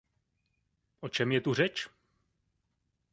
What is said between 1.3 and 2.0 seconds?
je tu řeč?